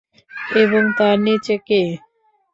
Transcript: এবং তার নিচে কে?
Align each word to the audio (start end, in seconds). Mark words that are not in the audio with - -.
এবং 0.55 0.83
তার 0.97 1.17
নিচে 1.25 1.55
কে? 1.67 1.81